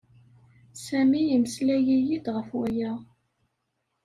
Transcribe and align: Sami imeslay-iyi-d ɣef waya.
Sami 0.83 1.21
imeslay-iyi-d 1.35 2.25
ɣef 2.35 2.49
waya. 2.57 2.91